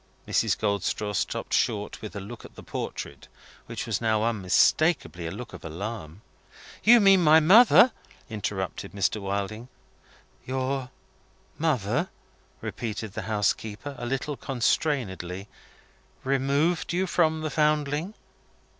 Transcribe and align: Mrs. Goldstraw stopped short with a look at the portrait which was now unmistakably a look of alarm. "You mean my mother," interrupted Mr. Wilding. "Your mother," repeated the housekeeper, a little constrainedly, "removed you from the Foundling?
Mrs. 0.27 0.57
Goldstraw 0.57 1.13
stopped 1.13 1.53
short 1.53 2.01
with 2.01 2.15
a 2.15 2.19
look 2.19 2.43
at 2.43 2.55
the 2.55 2.63
portrait 2.63 3.27
which 3.67 3.85
was 3.85 4.01
now 4.01 4.23
unmistakably 4.23 5.27
a 5.27 5.31
look 5.31 5.53
of 5.53 5.63
alarm. 5.63 6.23
"You 6.83 6.99
mean 6.99 7.21
my 7.21 7.39
mother," 7.39 7.91
interrupted 8.27 8.93
Mr. 8.93 9.21
Wilding. 9.21 9.67
"Your 10.43 10.89
mother," 11.59 12.09
repeated 12.61 13.13
the 13.13 13.21
housekeeper, 13.29 13.93
a 13.99 14.07
little 14.07 14.35
constrainedly, 14.35 15.47
"removed 16.23 16.93
you 16.93 17.05
from 17.05 17.41
the 17.41 17.51
Foundling? 17.51 18.15